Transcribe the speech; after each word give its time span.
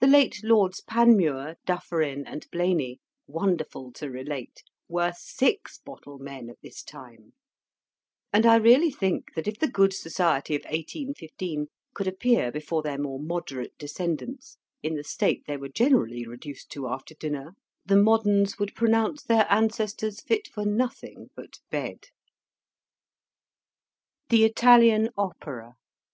The 0.00 0.06
late 0.06 0.42
Lords 0.42 0.80
Panmure, 0.80 1.56
Dufferin, 1.66 2.26
and 2.26 2.46
Blayney, 2.50 3.00
wonderful 3.26 3.92
to 3.92 4.08
relate, 4.10 4.62
were 4.88 5.12
six 5.14 5.76
bottle 5.76 6.16
men 6.18 6.48
at 6.48 6.56
this 6.62 6.82
time; 6.82 7.34
and 8.32 8.46
I 8.46 8.56
really 8.56 8.90
think 8.90 9.34
that 9.34 9.46
if 9.46 9.58
the 9.58 9.68
good 9.68 9.92
society 9.92 10.54
of 10.54 10.62
1815 10.62 11.66
could 11.92 12.06
appear 12.06 12.50
before 12.50 12.80
their 12.80 12.96
more 12.96 13.20
moderate 13.20 13.76
descendants 13.76 14.56
in 14.82 14.94
the 14.94 15.04
state 15.04 15.44
they 15.46 15.58
were 15.58 15.68
generally 15.68 16.26
reduced 16.26 16.70
to 16.70 16.88
after 16.88 17.14
dinner, 17.14 17.54
the 17.84 17.96
moderns 17.98 18.58
would 18.58 18.74
pronounce 18.74 19.22
their 19.22 19.46
ancestors 19.52 20.22
fit 20.22 20.48
for 20.48 20.64
nothing 20.64 21.28
but 21.36 21.58
bed. 21.68 22.04
THE 24.30 24.46
ITALIAN 24.46 25.10
OPERA. 25.18 25.74